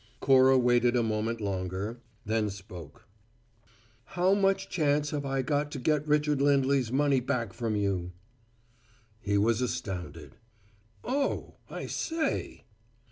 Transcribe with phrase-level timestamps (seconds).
[0.19, 3.05] Cora waited a moment longer, then spoke.
[4.17, 8.11] "How much chance have I to get Richard Lindley's money back from you?"
[9.19, 10.37] He was astounded.
[11.03, 12.63] "Oh, I say!"